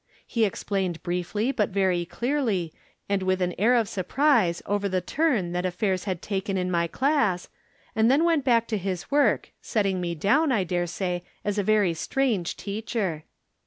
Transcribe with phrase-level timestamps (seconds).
[0.25, 2.73] He explained briefly, but very clearly,
[3.07, 6.71] and with an air of surprise over the turn that af fairs had taken in
[6.71, 7.49] my class,
[7.95, 11.63] and then went back to his work, setting me down, I dare say, as a
[11.63, 13.25] very strange teacher.